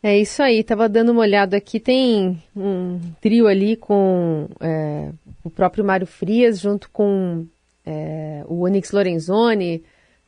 É 0.01 0.17
isso 0.17 0.41
aí, 0.41 0.63
tava 0.63 0.87
dando 0.87 1.11
uma 1.11 1.21
olhada 1.21 1.57
aqui, 1.57 1.77
tem 1.77 2.41
um 2.55 2.99
trio 3.19 3.47
ali 3.47 3.75
com 3.75 4.47
é, 4.61 5.09
o 5.43 5.49
próprio 5.49 5.83
Mário 5.83 6.07
Frias, 6.07 6.61
junto 6.61 6.89
com 6.89 7.45
é, 7.85 8.43
o 8.47 8.63
Onyx 8.63 8.91
Lorenzoni, 8.91 9.83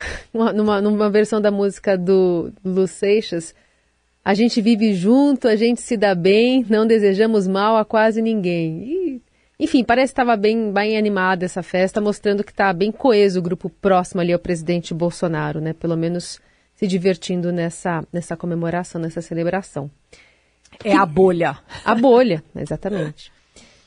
numa, 0.33 0.81
numa 0.81 1.09
versão 1.09 1.41
da 1.41 1.51
música 1.51 1.97
do 1.97 2.51
Lu 2.63 2.87
Seixas, 2.87 3.53
a 4.23 4.33
gente 4.33 4.61
vive 4.61 4.93
junto, 4.93 5.47
a 5.47 5.55
gente 5.55 5.81
se 5.81 5.97
dá 5.97 6.13
bem, 6.13 6.65
não 6.69 6.85
desejamos 6.85 7.47
mal 7.47 7.75
a 7.77 7.83
quase 7.83 8.21
ninguém. 8.21 8.83
E, 8.83 9.21
enfim, 9.59 9.83
parece 9.83 10.13
que 10.13 10.19
estava 10.21 10.35
bem, 10.35 10.71
bem 10.71 10.97
animada 10.97 11.45
essa 11.45 11.63
festa, 11.63 11.99
mostrando 11.99 12.43
que 12.43 12.51
está 12.51 12.71
bem 12.71 12.91
coeso 12.91 13.39
o 13.39 13.43
grupo 13.43 13.69
próximo 13.69 14.21
ali 14.21 14.31
ao 14.31 14.39
presidente 14.39 14.93
Bolsonaro, 14.93 15.59
né? 15.59 15.73
Pelo 15.73 15.97
menos 15.97 16.39
se 16.75 16.87
divertindo 16.87 17.51
nessa, 17.51 18.03
nessa 18.11 18.35
comemoração, 18.37 19.01
nessa 19.01 19.21
celebração. 19.21 19.89
É 20.83 20.95
a 20.95 21.05
bolha. 21.05 21.57
A 21.85 21.93
bolha, 21.93 22.43
exatamente. 22.55 23.31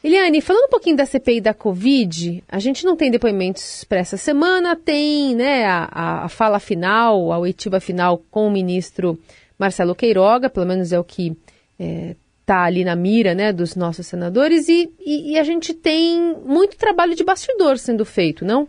Eliane, 0.04 0.42
falando 0.42 0.66
um 0.66 0.68
pouquinho 0.68 0.98
da 0.98 1.06
CPI 1.06 1.40
da 1.40 1.54
Covid, 1.54 2.44
a 2.46 2.58
gente 2.58 2.84
não 2.84 2.94
tem 2.94 3.10
depoimentos 3.10 3.84
para 3.84 4.00
essa 4.00 4.18
semana, 4.18 4.76
tem 4.76 5.34
né, 5.34 5.64
a, 5.64 6.24
a 6.24 6.28
fala 6.28 6.60
final, 6.60 7.32
a 7.32 7.38
oitiva 7.38 7.80
final 7.80 8.22
com 8.30 8.46
o 8.46 8.50
ministro 8.50 9.18
Marcelo 9.58 9.94
Queiroga, 9.94 10.50
pelo 10.50 10.66
menos 10.66 10.92
é 10.92 11.00
o 11.00 11.04
que 11.04 11.28
está 11.28 11.42
é, 11.78 12.16
tá 12.44 12.64
ali 12.64 12.84
na 12.84 12.94
mira 12.94 13.34
né, 13.34 13.50
dos 13.50 13.74
nossos 13.74 14.06
senadores, 14.06 14.68
e, 14.68 14.92
e, 15.00 15.32
e 15.32 15.38
a 15.38 15.42
gente 15.42 15.72
tem 15.72 16.36
muito 16.44 16.76
trabalho 16.76 17.14
de 17.14 17.24
bastidor 17.24 17.78
sendo 17.78 18.04
feito, 18.04 18.44
não? 18.44 18.68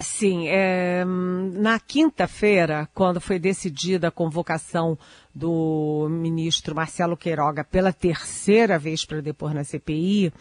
Sim, 0.00 0.48
é, 0.48 1.04
na 1.04 1.78
quinta-feira, 1.78 2.88
quando 2.94 3.20
foi 3.20 3.38
decidida 3.38 4.08
a 4.08 4.12
convocação 4.12 4.98
do 5.38 6.08
ministro 6.10 6.74
Marcelo 6.74 7.16
Queiroga 7.16 7.62
pela 7.62 7.92
terceira 7.92 8.78
vez 8.78 9.04
para 9.04 9.22
depor 9.22 9.54
na 9.54 9.62
CPI, 9.62 10.32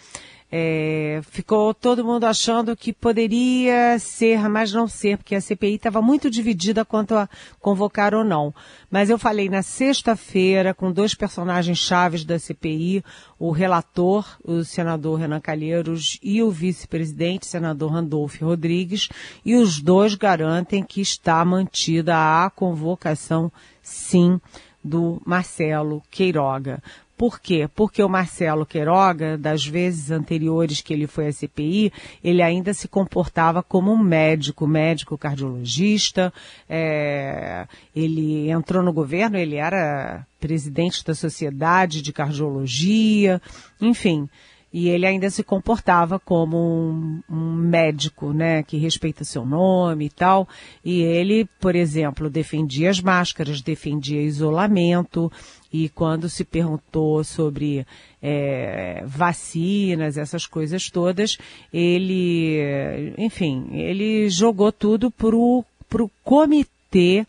é, 0.50 1.20
ficou 1.30 1.74
todo 1.74 2.06
mundo 2.06 2.24
achando 2.24 2.76
que 2.76 2.94
poderia 2.94 4.00
ser, 4.00 4.48
mas 4.48 4.72
não 4.72 4.88
ser, 4.88 5.18
porque 5.18 5.36
a 5.36 5.42
CPI 5.42 5.76
estava 5.76 6.02
muito 6.02 6.30
dividida 6.30 6.86
quanto 6.86 7.16
a 7.16 7.28
convocar 7.60 8.16
ou 8.16 8.24
não. 8.24 8.54
Mas 8.90 9.10
eu 9.10 9.20
falei 9.20 9.50
na 9.50 9.62
sexta-feira 9.62 10.74
com 10.74 10.90
dois 10.92 11.14
personagens 11.14 11.78
chaves 11.78 12.24
da 12.24 12.40
CPI, 12.40 13.04
o 13.38 13.52
relator, 13.52 14.26
o 14.42 14.64
senador 14.64 15.20
Renan 15.20 15.42
Calheiros, 15.42 16.18
e 16.24 16.42
o 16.42 16.50
vice-presidente, 16.50 17.46
senador 17.46 17.92
Randolfo 17.92 18.46
Rodrigues, 18.46 19.10
e 19.44 19.56
os 19.56 19.82
dois 19.82 20.16
garantem 20.16 20.82
que 20.82 21.02
está 21.02 21.44
mantida 21.44 22.16
a 22.16 22.50
convocação, 22.50 23.52
sim, 23.82 24.40
do 24.84 25.22
Marcelo 25.26 26.02
Queiroga. 26.10 26.82
Por 27.18 27.40
quê? 27.40 27.68
Porque 27.74 28.04
o 28.04 28.08
Marcelo 28.08 28.64
Queiroga, 28.64 29.40
das 29.40 29.66
vezes 29.66 30.12
anteriores 30.12 30.82
que 30.82 30.94
ele 30.94 31.08
foi 31.08 31.28
à 31.28 31.32
CPI, 31.32 31.92
ele 32.24 32.44
ainda 32.44 32.76
se 32.76 32.88
comportava 32.88 33.64
como 33.64 33.92
um 33.92 33.98
médico, 33.98 34.68
médico 34.68 35.18
cardiologista. 35.18 36.32
É, 36.70 37.66
ele 37.96 38.52
entrou 38.52 38.84
no 38.84 38.94
governo, 38.94 39.36
ele 39.36 39.56
era 39.56 40.28
presidente 40.40 41.04
da 41.04 41.16
Sociedade 41.16 42.04
de 42.04 42.14
Cardiologia, 42.14 43.42
enfim 43.82 44.30
e 44.72 44.90
ele 44.90 45.06
ainda 45.06 45.30
se 45.30 45.44
comportava 45.44 46.20
como 46.20 46.58
um, 46.58 47.22
um, 47.30 47.56
médico, 47.56 48.34
né, 48.34 48.64
que 48.64 48.78
respeita 48.78 49.24
seu 49.24 49.46
nome 49.46 50.06
e 50.06 50.10
tal. 50.10 50.48
E 50.84 51.02
ele, 51.02 51.46
por 51.60 51.76
exemplo, 51.76 52.30
defendia 52.30 52.90
as 52.90 53.00
máscaras, 53.00 53.62
defendia 53.62 54.22
isolamento. 54.22 55.32
E 55.72 55.90
quando 55.90 56.30
se 56.30 56.44
perguntou 56.44 57.24
sobre 57.24 57.86
é, 58.22 59.04
vacinas, 59.06 60.18
essas 60.18 60.46
coisas 60.46 60.90
todas, 60.90 61.38
ele, 61.72 63.14
enfim, 63.18 63.68
ele 63.72 64.30
jogou 64.30 64.72
tudo 64.72 65.10
pro, 65.12 65.64
pro 65.90 66.10
comitê 66.24 67.26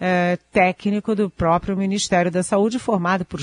é, 0.00 0.38
técnico 0.52 1.14
do 1.14 1.30
próprio 1.30 1.76
Ministério 1.76 2.30
da 2.30 2.42
Saúde, 2.42 2.78
formado 2.78 3.24
por, 3.24 3.40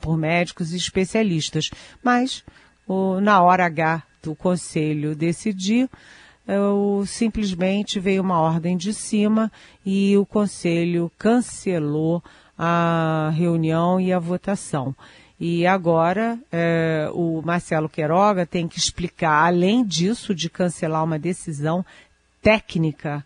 por 0.00 0.16
médicos 0.16 0.72
e 0.72 0.76
especialistas. 0.76 1.70
Mas 2.02 2.44
o, 2.86 3.20
na 3.20 3.42
hora 3.42 3.66
H 3.66 4.02
do 4.22 4.34
conselho 4.34 5.14
decidir, 5.14 5.88
eu, 6.46 7.04
simplesmente 7.06 8.00
veio 8.00 8.22
uma 8.22 8.40
ordem 8.40 8.76
de 8.76 8.92
cima 8.92 9.50
e 9.84 10.16
o 10.16 10.26
conselho 10.26 11.10
cancelou 11.18 12.22
a 12.58 13.32
reunião 13.34 14.00
e 14.00 14.12
a 14.12 14.18
votação. 14.18 14.94
E 15.38 15.66
agora 15.66 16.38
é, 16.52 17.08
o 17.12 17.42
Marcelo 17.42 17.88
Queiroga 17.88 18.46
tem 18.46 18.68
que 18.68 18.78
explicar, 18.78 19.46
além 19.46 19.84
disso, 19.84 20.34
de 20.34 20.48
cancelar 20.48 21.02
uma 21.02 21.18
decisão 21.18 21.84
técnica 22.40 23.24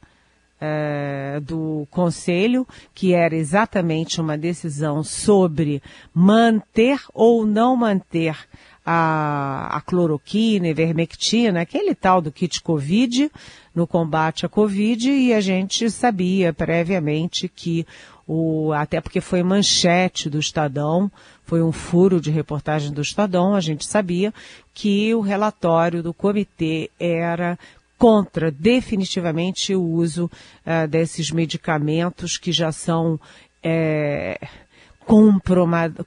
é, 0.59 1.39
do 1.43 1.87
Conselho, 1.91 2.67
que 2.95 3.13
era 3.13 3.37
exatamente 3.37 4.21
uma 4.21 4.39
decisão 4.39 5.05
sobre 5.05 5.83
manter 6.15 6.99
ou 7.13 7.45
não 7.45 7.77
manter 7.77 8.37
a, 8.87 9.77
a 9.77 9.81
cloroquina, 9.81 10.69
ivermectina, 10.69 11.61
aquele 11.61 11.93
tal 11.93 12.21
do 12.21 12.31
kit 12.31 12.63
Covid 12.63 13.29
no 13.75 13.85
combate 13.85 14.47
à 14.47 14.49
Covid 14.49 15.11
e 15.11 15.35
a 15.35 15.41
gente 15.41 15.91
sabia 15.91 16.53
previamente 16.53 17.49
que 17.49 17.85
o, 18.29 18.73
até 18.73 19.01
porque 19.01 19.21
foi 19.21 19.43
manchete 19.43 20.31
do 20.31 20.39
Estadão, 20.39 21.11
foi 21.45 21.63
um 21.63 21.73
furo 21.73 22.21
de 22.21 22.31
reportagem 22.31 22.93
do 22.93 23.03
Estadão, 23.03 23.55
a 23.55 23.61
gente 23.61 23.85
sabia 23.85 24.33
que 24.73 25.13
o 25.15 25.21
relatório 25.21 26.03
do 26.03 26.15
comitê 26.15 26.89
era 26.99 27.59
contra 27.99 28.51
definitivamente 28.51 29.75
o 29.75 29.83
uso 29.83 30.27
uh, 30.27 30.87
desses 30.87 31.31
medicamentos 31.31 32.37
que 32.37 32.53
já 32.53 32.71
são 32.71 33.19
é, 33.63 34.39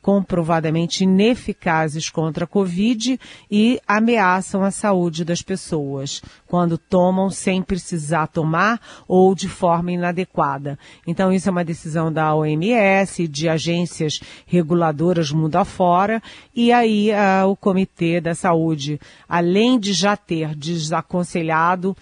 comprovadamente 0.02 1.06
ineficazes 1.06 2.10
contra 2.10 2.44
a 2.44 2.48
Covid 2.48 3.18
e 3.50 3.80
ameaçam 3.88 4.62
a 4.62 4.72
saúde 4.72 5.24
das 5.24 5.42
pessoas 5.42 6.22
quando 6.46 6.78
tomam 6.78 7.30
sem 7.30 7.62
precisar 7.62 8.28
tomar 8.28 8.82
ou 9.08 9.34
de 9.34 9.48
forma 9.48 9.94
inadequada. 9.94 10.78
Então 11.08 11.32
isso 11.32 11.48
é 11.48 11.52
uma 11.52 11.64
decisão 11.64 12.12
da 12.12 12.36
OMS, 12.36 13.28
de 13.28 13.48
agências 13.48 14.20
reguladoras 14.46 15.32
mundo 15.32 15.56
afora 15.56 16.22
e 16.54 16.72
aí 16.72 17.12
uh, 17.12 17.48
o 17.48 17.56
Comitê 17.56 18.20
da 18.20 18.36
Saúde, 18.36 19.00
além 19.28 19.80
de 19.80 19.94
já 19.94 20.18
ter 20.18 20.54
desaconselhado 20.54 21.96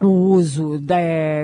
o 0.00 0.06
uso 0.06 0.78
da, 0.78 0.96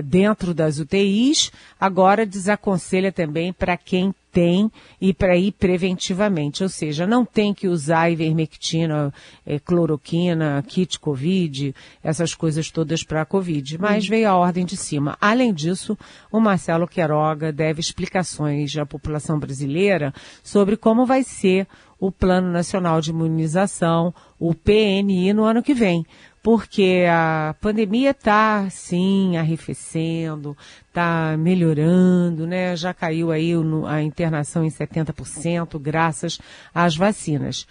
dentro 0.04 0.54
das 0.54 0.78
UTIs, 0.78 1.50
agora 1.81 2.26
desaconselha 2.26 3.11
também 3.11 3.52
para 3.52 3.76
quem 3.76 4.14
tem 4.34 4.68
e 5.00 5.14
para 5.14 5.36
ir 5.36 5.52
preventivamente, 5.52 6.64
ou 6.64 6.68
seja, 6.68 7.06
não 7.06 7.24
tem 7.24 7.54
que 7.54 7.68
usar 7.68 8.10
ivermectina, 8.10 9.14
é, 9.46 9.60
cloroquina, 9.60 10.62
kit 10.66 10.98
Covid, 10.98 11.72
essas 12.02 12.34
coisas 12.34 12.68
todas 12.68 13.04
para 13.04 13.22
a 13.22 13.24
Covid, 13.24 13.78
mas 13.78 14.04
hum. 14.04 14.08
veio 14.08 14.28
a 14.28 14.34
ordem 14.34 14.64
de 14.66 14.76
cima. 14.76 15.16
Além 15.20 15.54
disso, 15.54 15.96
o 16.32 16.40
Marcelo 16.40 16.88
Queiroga 16.88 17.52
deve 17.52 17.80
explicações 17.80 18.76
à 18.76 18.84
população 18.84 19.38
brasileira 19.38 20.12
sobre 20.42 20.76
como 20.76 21.06
vai 21.06 21.22
ser 21.22 21.68
o 22.06 22.12
Plano 22.12 22.50
Nacional 22.50 23.00
de 23.00 23.11
Imunização, 23.11 24.14
o 24.38 24.54
PNI, 24.54 25.32
no 25.32 25.44
ano 25.44 25.62
que 25.62 25.73
vem 25.73 26.04
porque 26.44 27.06
a 27.11 27.56
pandemia 27.58 28.11
está, 28.11 28.68
sim, 28.68 29.38
arrefecendo, 29.38 30.54
está 30.87 31.38
melhorando, 31.38 32.46
né? 32.46 32.76
Já 32.76 32.92
caiu 32.92 33.30
aí 33.30 33.52
a 33.88 34.02
internação 34.02 34.62
em 34.62 34.68
70%, 34.68 35.80
graças 35.80 36.38
às 36.75 36.94
vacinas. 36.94 37.66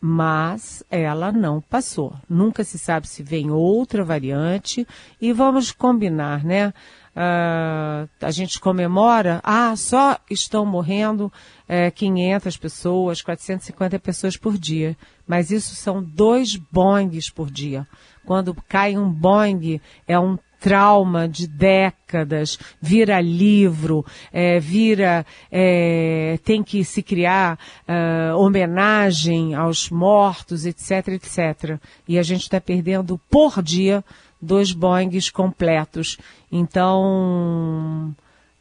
Mas 0.00 0.82
ela 0.90 1.30
não 1.30 1.60
passou. 1.60 2.12
Nunca 2.28 2.64
se 2.64 2.76
sabe 2.76 3.06
se 3.06 3.22
vem 3.22 3.52
outra 3.52 4.04
variante 4.04 4.84
e 5.20 5.32
vamos 5.32 5.70
combinar, 5.70 6.44
né? 6.44 6.74
Uh, 7.16 8.08
a 8.20 8.30
gente 8.30 8.60
comemora, 8.60 9.40
ah, 9.42 9.74
só 9.74 10.18
estão 10.30 10.64
morrendo 10.64 11.32
é, 11.66 11.90
500 11.90 12.56
pessoas, 12.56 13.22
450 13.22 13.98
pessoas 13.98 14.36
por 14.36 14.56
dia. 14.56 14.96
Mas 15.26 15.50
isso 15.50 15.74
são 15.74 16.02
dois 16.02 16.56
bongs 16.56 17.30
por 17.30 17.50
dia. 17.50 17.86
Quando 18.24 18.54
cai 18.68 18.96
um 18.96 19.10
Boeing, 19.10 19.80
é 20.06 20.18
um 20.18 20.38
trauma 20.60 21.28
de 21.28 21.46
décadas, 21.46 22.58
vira 22.80 23.20
livro, 23.20 24.04
é, 24.32 24.58
vira, 24.58 25.24
é, 25.50 26.38
tem 26.44 26.62
que 26.62 26.84
se 26.84 27.02
criar 27.02 27.58
uh, 27.88 28.36
homenagem 28.36 29.54
aos 29.54 29.90
mortos, 29.90 30.66
etc, 30.66 31.08
etc. 31.08 31.78
E 32.06 32.18
a 32.18 32.22
gente 32.22 32.42
está 32.42 32.60
perdendo 32.60 33.18
por 33.30 33.62
dia 33.62 34.04
dois 34.40 34.72
Boeings 34.72 35.30
completos. 35.30 36.16
Então, 36.50 38.14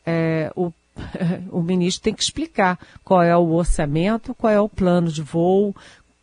é, 0.05 0.51
o, 0.55 0.71
o 1.51 1.61
ministro 1.61 2.03
tem 2.03 2.13
que 2.13 2.23
explicar 2.23 2.79
qual 3.03 3.21
é 3.21 3.35
o 3.35 3.53
orçamento, 3.53 4.33
qual 4.33 4.51
é 4.51 4.59
o 4.59 4.69
plano 4.69 5.11
de 5.11 5.21
voo, 5.21 5.75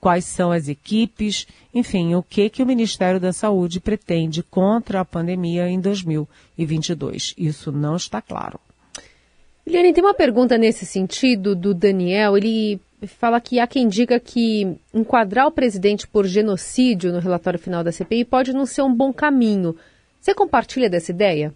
quais 0.04 0.26
são 0.26 0.52
as 0.52 0.68
equipes, 0.68 1.46
enfim, 1.74 2.14
o 2.14 2.22
que 2.22 2.50
que 2.50 2.62
o 2.62 2.66
Ministério 2.66 3.18
da 3.18 3.32
Saúde 3.32 3.80
pretende 3.80 4.42
contra 4.42 5.00
a 5.00 5.04
pandemia 5.04 5.66
em 5.66 5.80
2022. 5.80 7.34
Isso 7.38 7.72
não 7.72 7.96
está 7.96 8.20
claro. 8.20 8.60
Eliane, 9.66 9.94
tem 9.94 10.04
uma 10.04 10.12
pergunta 10.12 10.58
nesse 10.58 10.84
sentido 10.84 11.56
do 11.56 11.72
Daniel. 11.72 12.36
Ele 12.36 12.78
fala 13.06 13.40
que 13.40 13.58
há 13.58 13.66
quem 13.66 13.88
diga 13.88 14.20
que 14.20 14.76
enquadrar 14.92 15.46
o 15.46 15.52
presidente 15.52 16.06
por 16.06 16.26
genocídio 16.26 17.10
no 17.10 17.18
relatório 17.18 17.58
final 17.58 17.82
da 17.82 17.90
CPI 17.90 18.26
pode 18.26 18.52
não 18.52 18.66
ser 18.66 18.82
um 18.82 18.94
bom 18.94 19.10
caminho. 19.10 19.74
Você 20.20 20.34
compartilha 20.34 20.90
dessa 20.90 21.12
ideia? 21.12 21.54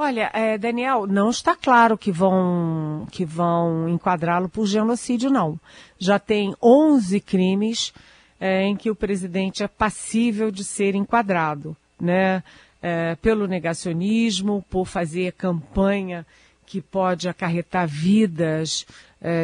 Olha, 0.00 0.30
é, 0.32 0.56
Daniel, 0.56 1.08
não 1.08 1.28
está 1.28 1.56
claro 1.56 1.98
que 1.98 2.12
vão, 2.12 3.04
que 3.10 3.24
vão 3.24 3.88
enquadrá-lo 3.88 4.48
por 4.48 4.64
genocídio, 4.64 5.28
não. 5.28 5.58
Já 5.98 6.20
tem 6.20 6.54
11 6.62 7.20
crimes 7.20 7.92
é, 8.38 8.62
em 8.62 8.76
que 8.76 8.92
o 8.92 8.94
presidente 8.94 9.64
é 9.64 9.66
passível 9.66 10.52
de 10.52 10.62
ser 10.62 10.94
enquadrado, 10.94 11.76
né? 12.00 12.44
É, 12.80 13.16
pelo 13.16 13.48
negacionismo, 13.48 14.64
por 14.70 14.86
fazer 14.86 15.32
campanha 15.32 16.24
que 16.64 16.80
pode 16.80 17.28
acarretar 17.28 17.88
vidas 17.88 18.86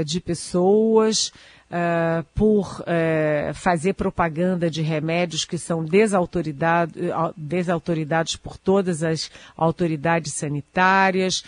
de 0.04 0.20
pessoas, 0.20 1.32
uh, 1.74 2.22
por 2.34 2.80
uh, 2.80 3.54
fazer 3.54 3.94
propaganda 3.94 4.70
de 4.70 4.82
remédios 4.82 5.44
que 5.44 5.58
são 5.58 5.84
desautorizados, 5.84 6.94
por 8.36 8.56
todas 8.56 9.02
as 9.02 9.28
autoridades 9.56 10.34
sanitárias, 10.34 11.42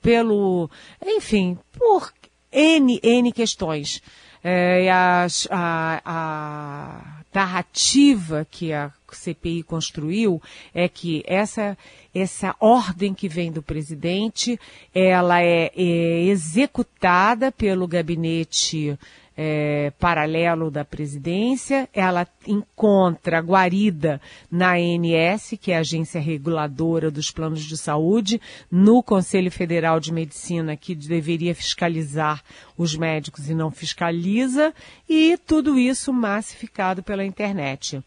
pelo, 0.00 0.70
enfim, 1.04 1.58
por 1.72 2.12
N, 2.52 3.00
N 3.02 3.32
questões. 3.32 4.00
É, 4.42 4.88
a, 4.88 5.26
a, 5.50 6.00
a 6.04 7.22
narrativa 7.34 8.46
que 8.48 8.72
a 8.72 8.92
CPI 9.16 9.62
construiu 9.62 10.40
é 10.74 10.88
que 10.88 11.22
essa, 11.26 11.76
essa 12.14 12.54
ordem 12.60 13.14
que 13.14 13.28
vem 13.28 13.50
do 13.50 13.62
presidente, 13.62 14.58
ela 14.94 15.42
é, 15.42 15.70
é 15.76 16.24
executada 16.24 17.50
pelo 17.52 17.86
gabinete 17.86 18.98
é, 19.40 19.92
paralelo 20.00 20.68
da 20.68 20.84
presidência, 20.84 21.88
ela 21.94 22.26
encontra 22.44 23.38
guarida 23.38 24.20
na 24.50 24.72
ANS, 24.72 25.54
que 25.60 25.70
é 25.70 25.76
a 25.76 25.80
agência 25.80 26.20
reguladora 26.20 27.08
dos 27.08 27.30
planos 27.30 27.62
de 27.62 27.76
saúde, 27.76 28.40
no 28.68 29.00
Conselho 29.00 29.48
Federal 29.52 30.00
de 30.00 30.12
Medicina, 30.12 30.76
que 30.76 30.92
deveria 30.92 31.54
fiscalizar 31.54 32.42
os 32.76 32.96
médicos 32.96 33.48
e 33.48 33.54
não 33.54 33.70
fiscaliza, 33.70 34.74
e 35.08 35.38
tudo 35.46 35.78
isso 35.78 36.12
massificado 36.12 37.00
pela 37.00 37.24
internet. 37.24 38.02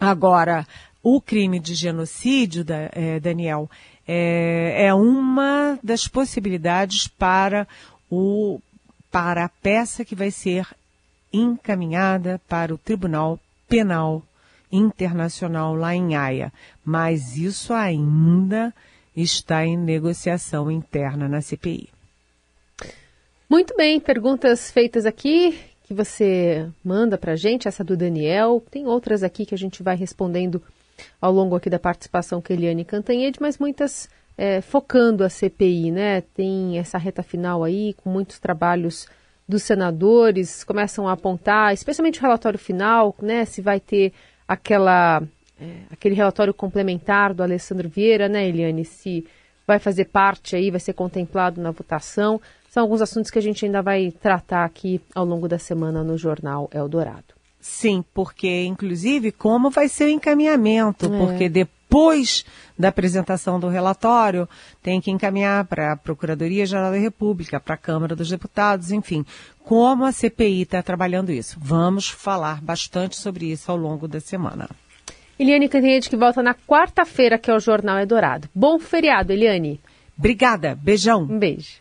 Agora, 0.00 0.66
o 1.02 1.20
crime 1.20 1.60
de 1.60 1.74
genocídio, 1.74 2.64
da, 2.64 2.88
é, 2.92 3.20
Daniel, 3.20 3.70
é, 4.08 4.86
é 4.86 4.94
uma 4.94 5.78
das 5.82 6.08
possibilidades 6.08 7.06
para 7.06 7.68
o 8.10 8.58
para 9.10 9.44
a 9.44 9.48
peça 9.48 10.04
que 10.04 10.14
vai 10.14 10.30
ser 10.30 10.66
encaminhada 11.32 12.40
para 12.48 12.72
o 12.72 12.78
Tribunal 12.78 13.40
Penal 13.68 14.22
Internacional 14.70 15.74
lá 15.74 15.94
em 15.94 16.14
Haia. 16.14 16.52
Mas 16.84 17.36
isso 17.36 17.72
ainda 17.72 18.72
está 19.16 19.66
em 19.66 19.76
negociação 19.76 20.70
interna 20.70 21.28
na 21.28 21.40
CPI. 21.40 21.88
Muito 23.48 23.76
bem, 23.76 23.98
perguntas 23.98 24.70
feitas 24.70 25.04
aqui 25.04 25.58
que 25.90 25.94
você 25.94 26.70
manda 26.84 27.18
para 27.18 27.32
a 27.32 27.36
gente, 27.36 27.66
essa 27.66 27.82
do 27.82 27.96
Daniel. 27.96 28.62
Tem 28.70 28.86
outras 28.86 29.24
aqui 29.24 29.44
que 29.44 29.56
a 29.56 29.58
gente 29.58 29.82
vai 29.82 29.96
respondendo 29.96 30.62
ao 31.20 31.32
longo 31.32 31.56
aqui 31.56 31.68
da 31.68 31.80
participação 31.80 32.40
com 32.40 32.52
Eliane 32.52 32.84
Cantanhede, 32.84 33.40
mas 33.40 33.58
muitas 33.58 34.08
é, 34.38 34.60
focando 34.60 35.24
a 35.24 35.28
CPI, 35.28 35.90
né? 35.90 36.20
Tem 36.20 36.78
essa 36.78 36.96
reta 36.96 37.24
final 37.24 37.64
aí, 37.64 37.92
com 37.94 38.08
muitos 38.08 38.38
trabalhos 38.38 39.08
dos 39.48 39.64
senadores, 39.64 40.62
começam 40.62 41.08
a 41.08 41.12
apontar, 41.12 41.74
especialmente 41.74 42.20
o 42.20 42.22
relatório 42.22 42.58
final, 42.58 43.12
né? 43.20 43.44
Se 43.44 43.60
vai 43.60 43.80
ter 43.80 44.12
aquela, 44.46 45.20
é, 45.60 45.72
aquele 45.90 46.14
relatório 46.14 46.54
complementar 46.54 47.34
do 47.34 47.42
Alessandro 47.42 47.88
Vieira, 47.88 48.28
né, 48.28 48.48
Eliane? 48.48 48.84
Se 48.84 49.26
vai 49.66 49.80
fazer 49.80 50.04
parte 50.04 50.54
aí, 50.54 50.70
vai 50.70 50.78
ser 50.78 50.92
contemplado 50.92 51.60
na 51.60 51.72
votação. 51.72 52.40
São 52.70 52.84
alguns 52.84 53.02
assuntos 53.02 53.32
que 53.32 53.38
a 53.38 53.42
gente 53.42 53.64
ainda 53.64 53.82
vai 53.82 54.12
tratar 54.12 54.64
aqui 54.64 55.00
ao 55.12 55.24
longo 55.24 55.48
da 55.48 55.58
semana 55.58 56.04
no 56.04 56.16
jornal 56.16 56.70
Eldorado. 56.72 57.34
Sim, 57.60 58.04
porque 58.14 58.64
inclusive 58.64 59.32
como 59.32 59.70
vai 59.70 59.88
ser 59.88 60.04
o 60.04 60.08
encaminhamento, 60.08 61.06
é. 61.06 61.18
porque 61.18 61.48
depois 61.48 62.44
da 62.78 62.88
apresentação 62.88 63.58
do 63.58 63.66
relatório 63.66 64.48
tem 64.80 65.00
que 65.00 65.10
encaminhar 65.10 65.64
para 65.64 65.92
a 65.92 65.96
Procuradoria-Geral 65.96 66.92
da 66.92 66.96
República, 66.96 67.58
para 67.58 67.74
a 67.74 67.76
Câmara 67.76 68.14
dos 68.14 68.30
Deputados, 68.30 68.92
enfim. 68.92 69.26
Como 69.64 70.04
a 70.04 70.12
CPI 70.12 70.62
está 70.62 70.80
trabalhando 70.80 71.32
isso? 71.32 71.58
Vamos 71.60 72.08
falar 72.08 72.62
bastante 72.62 73.16
sobre 73.16 73.50
isso 73.50 73.70
ao 73.70 73.76
longo 73.76 74.06
da 74.06 74.20
semana. 74.20 74.70
Eliane 75.36 75.68
Cantanhede 75.68 76.08
que 76.08 76.16
volta 76.16 76.40
na 76.40 76.54
quarta-feira, 76.54 77.36
que 77.36 77.50
é 77.50 77.54
o 77.54 77.58
Jornal 77.58 77.98
Eldorado. 77.98 78.48
Bom 78.54 78.78
feriado, 78.78 79.32
Eliane. 79.32 79.80
Obrigada, 80.16 80.78
beijão. 80.80 81.22
Um 81.22 81.38
beijo. 81.38 81.79